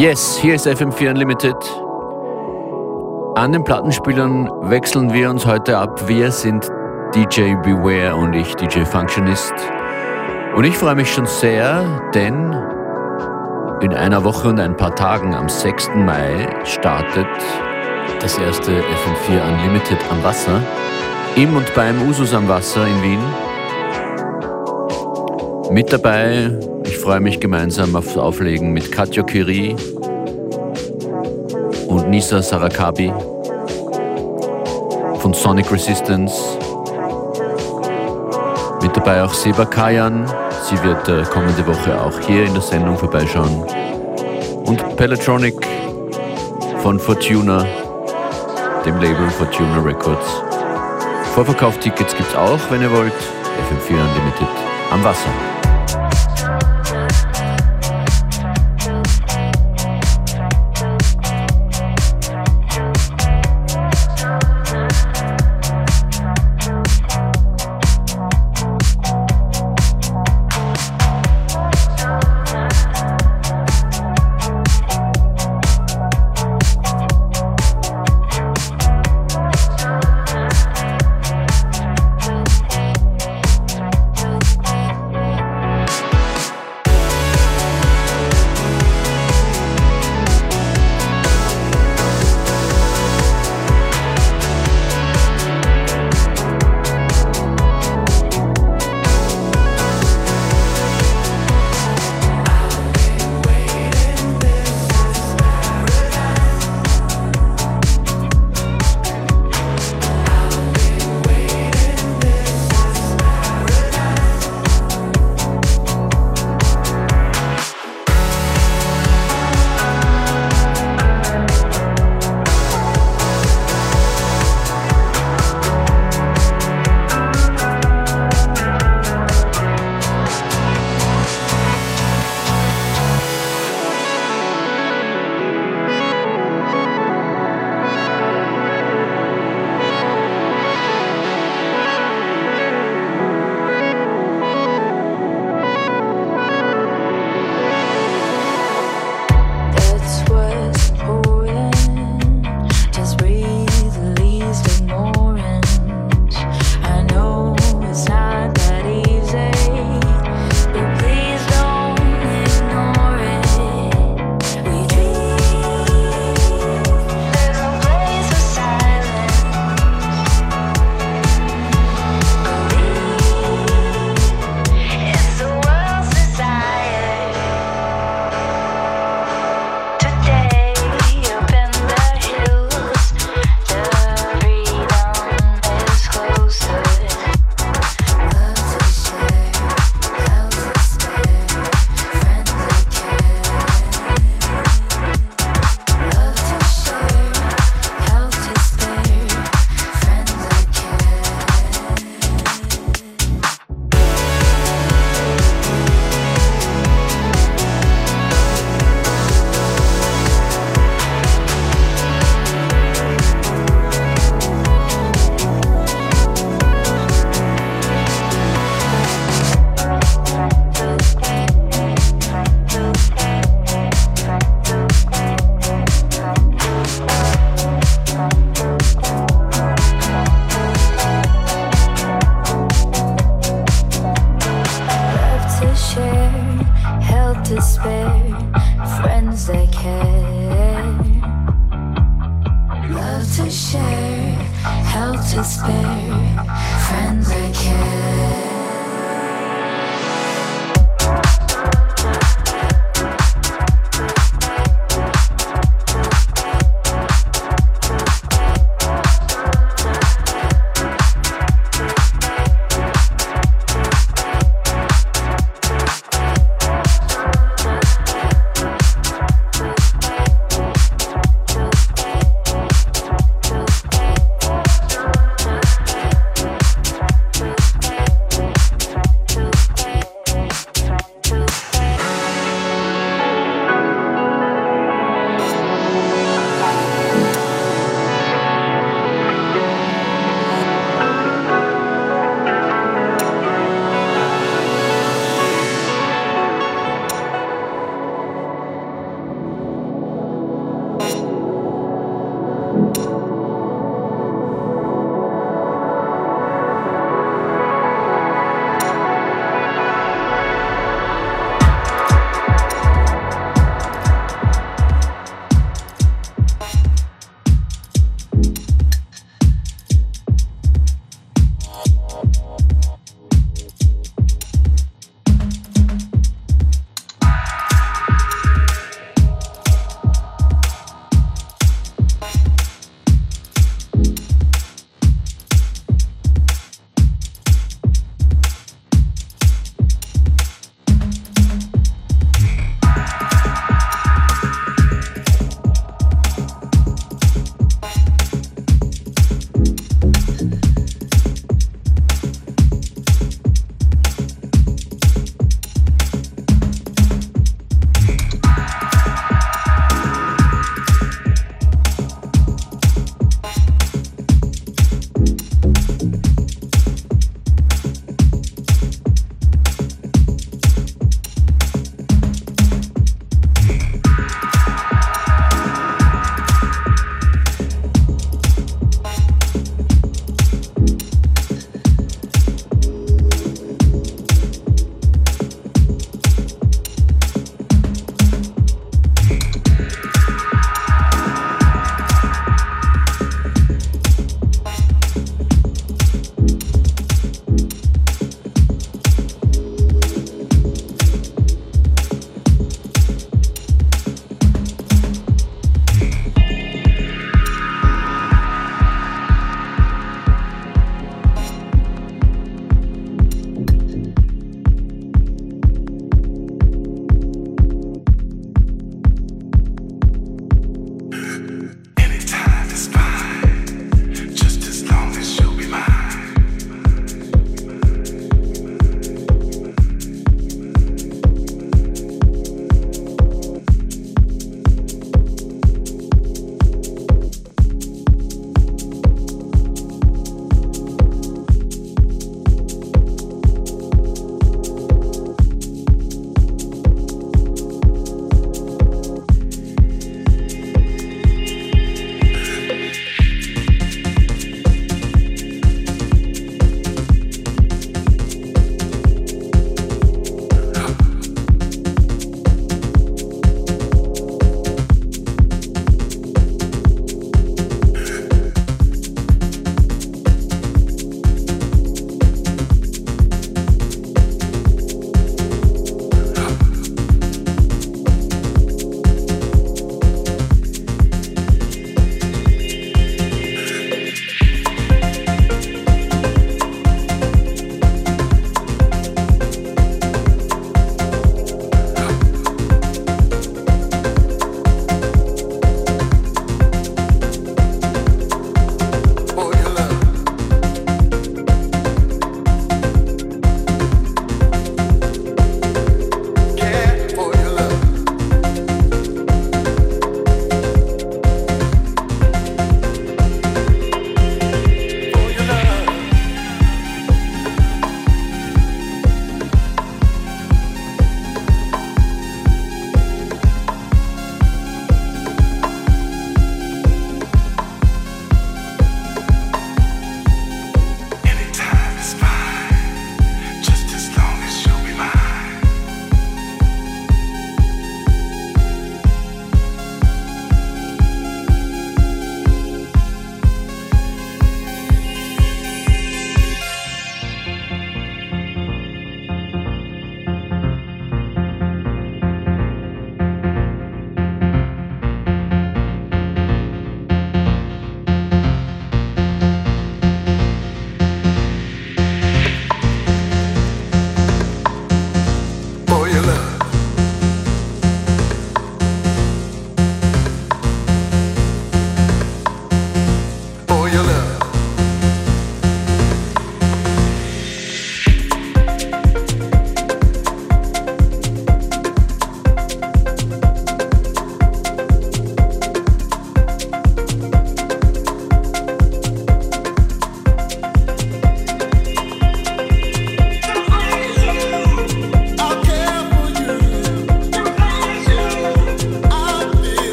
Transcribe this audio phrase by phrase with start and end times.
[0.00, 1.54] Yes, hier ist FM4 Unlimited.
[3.34, 6.08] An den Plattenspielern wechseln wir uns heute ab.
[6.08, 6.66] Wir sind
[7.14, 9.52] DJ Beware und ich DJ Functionist.
[10.56, 12.56] Und ich freue mich schon sehr, denn
[13.82, 15.90] in einer Woche und ein paar Tagen am 6.
[15.94, 17.26] Mai startet
[18.22, 20.62] das erste FM4 Unlimited am Wasser.
[21.36, 23.20] Im und beim Usus am Wasser in Wien.
[25.70, 29.76] Mit dabei, ich freue mich gemeinsam aufs Auflegen mit Katja Curie
[31.88, 33.12] und Nisa Sarakabi
[35.18, 36.34] von Sonic Resistance.
[38.82, 40.26] Mit dabei auch Seba Kayan,
[40.62, 43.64] sie wird äh, kommende Woche auch hier in der Sendung vorbeischauen.
[44.66, 45.54] Und Pelotronic
[46.82, 47.66] von Fortuna,
[48.86, 50.26] dem Label Fortuna Records.
[51.34, 53.12] Vorverkauftickets gibt's auch, wenn ihr wollt.
[53.12, 54.48] FM4 Unlimited
[54.90, 55.49] am Wasser.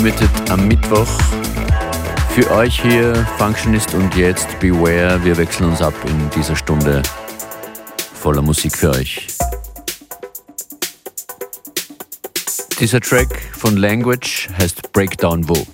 [0.00, 1.06] Unlimited am Mittwoch.
[2.30, 5.22] Für euch hier Functionist und jetzt Beware.
[5.22, 7.02] Wir wechseln uns ab in dieser Stunde
[8.14, 9.26] voller Musik für euch.
[12.80, 15.66] Dieser Track von Language heißt Breakdown Wo.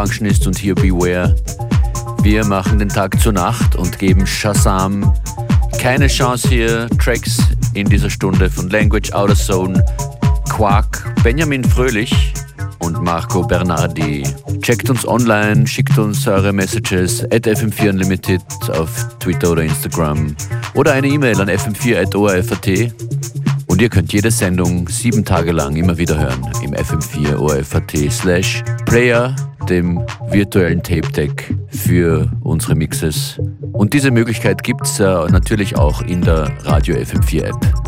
[0.00, 1.36] Functionist und hier Beware,
[2.22, 5.12] wir machen den Tag zur Nacht und geben Shazam
[5.78, 6.88] keine Chance hier.
[6.98, 7.36] Tracks
[7.74, 9.84] in dieser Stunde von Language, Outer Zone,
[10.48, 12.32] Quark, Benjamin Fröhlich
[12.78, 14.22] und Marco Bernardi.
[14.62, 20.34] Checkt uns online, schickt uns eure Messages at FM4 Unlimited auf Twitter oder Instagram
[20.72, 22.94] oder eine E-Mail an fm4.orf.at.
[23.66, 28.64] Und ihr könnt jede Sendung sieben Tage lang immer wieder hören im FM4 ORFAT slash
[28.86, 29.36] Player,
[29.70, 33.40] dem virtuellen Tape Deck für unsere Mixes.
[33.72, 37.79] Und diese Möglichkeit gibt es äh, natürlich auch in der Radio FM4 App.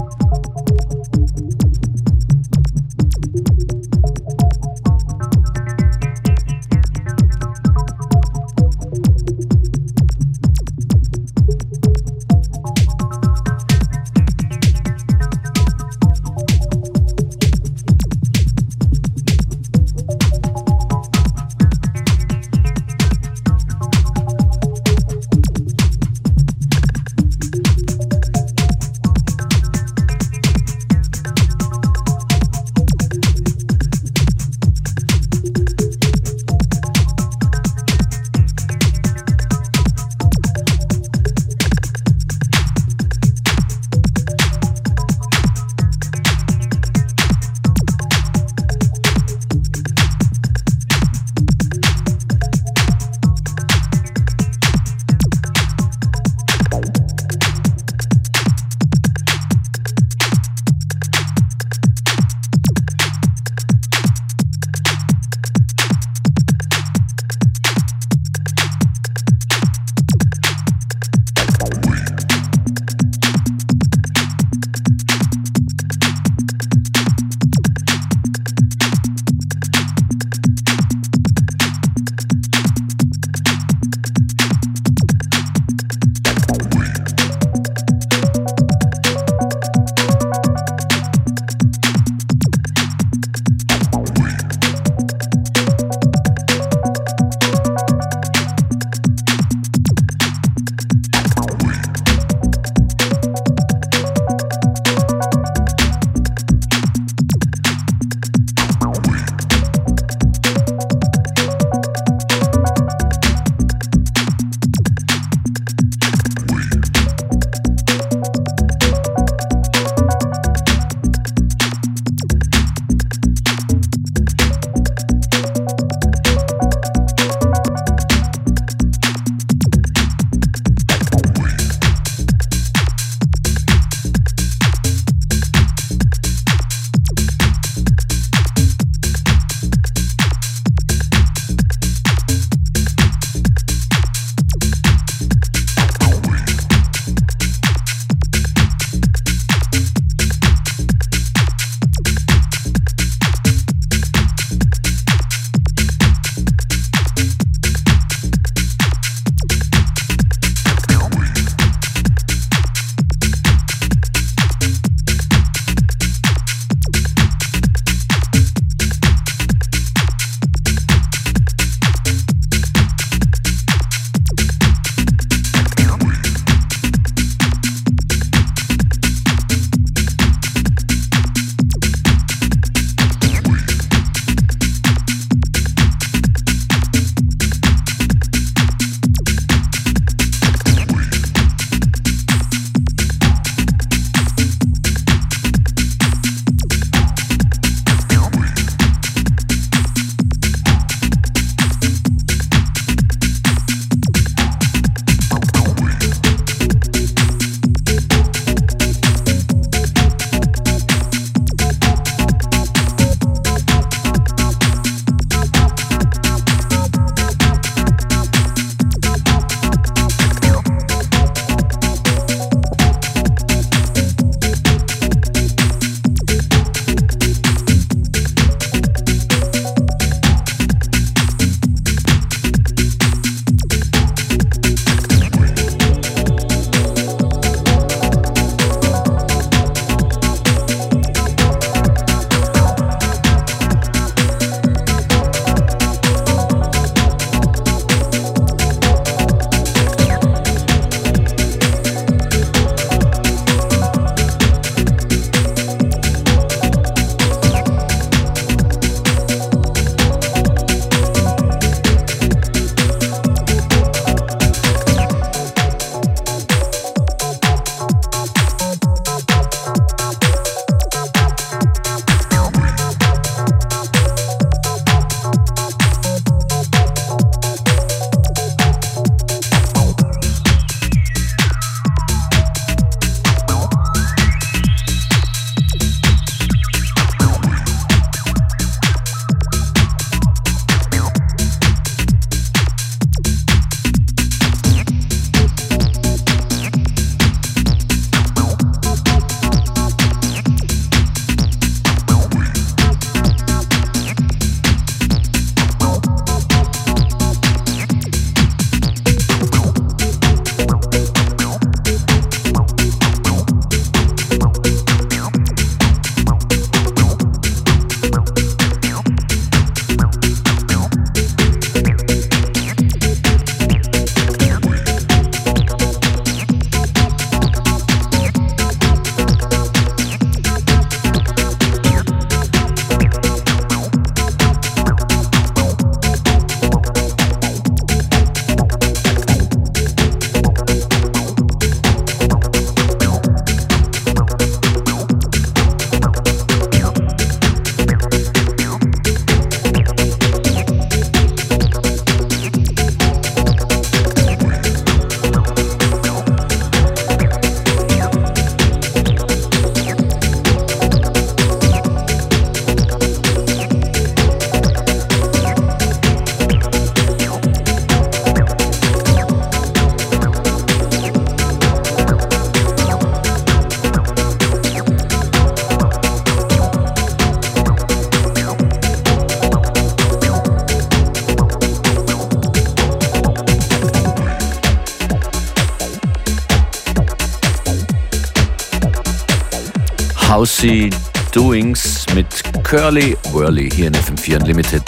[390.62, 390.90] Housey
[391.32, 392.26] Doings mit
[392.62, 394.82] Curly Whirly hier in FM4 Unlimited.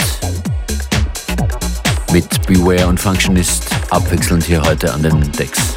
[2.12, 5.76] Mit Beware und Functionist abwechselnd hier heute an den Decks.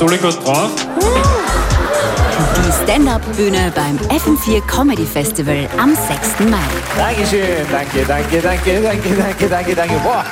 [0.00, 0.70] Seid so gut drauf.
[2.56, 6.50] Die Stand-Up-Bühne beim FM4 Comedy Festival am 6.
[6.50, 6.58] Mai.
[6.96, 9.94] Dankeschön, danke, danke, danke, danke, danke, danke, danke.
[10.02, 10.24] Boah.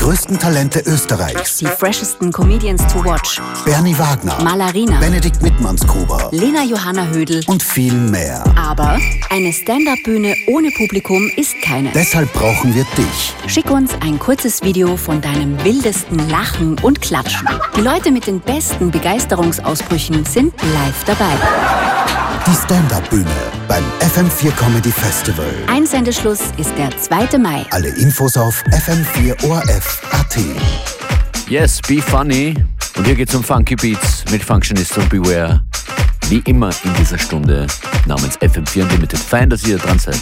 [0.00, 1.58] Die größten Talente Österreichs.
[1.58, 3.38] Die freshesten Comedians to watch.
[3.66, 4.42] Bernie Wagner.
[4.42, 4.98] Malarina.
[4.98, 6.30] Benedikt Mittmannsgruber.
[6.32, 7.42] Lena Johanna Hödel.
[7.46, 8.42] Und viel mehr.
[8.56, 8.98] Aber
[9.28, 11.90] eine Stand-Up-Bühne ohne Publikum ist keine.
[11.92, 13.34] Deshalb brauchen wir dich.
[13.46, 17.46] Schick uns ein kurzes Video von deinem wildesten Lachen und Klatschen.
[17.76, 22.19] Die Leute mit den besten Begeisterungsausbrüchen sind live dabei.
[22.46, 23.30] Die Stand-Up-Bühne
[23.68, 25.46] beim FM4 Comedy Festival.
[25.68, 27.38] Einsendeschluss ist der 2.
[27.38, 27.64] Mai.
[27.70, 30.38] Alle Infos auf fm4orf.at.
[31.48, 32.54] Yes, be funny.
[32.96, 35.62] Und hier geht's um Funky Beats mit Functionist und Beware.
[36.28, 37.66] Wie immer in dieser Stunde
[38.06, 39.18] namens FM4 Unlimited.
[39.18, 40.16] Fein, dass ihr dran seid.